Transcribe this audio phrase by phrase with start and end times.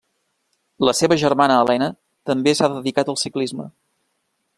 [0.87, 1.89] La seva germana Elena
[2.31, 3.69] també s'ha dedicat al ciclisme.